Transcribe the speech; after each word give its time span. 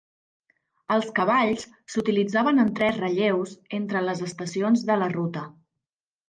Els 0.93 1.09
cavalls 1.19 1.65
s'utilitzaven 1.95 2.63
en 2.63 2.71
tres 2.79 2.97
relleus 3.03 3.53
entre 3.81 4.03
les 4.07 4.25
estacions 4.29 4.87
de 4.91 4.97
la 5.05 5.13
ruta. 5.15 5.47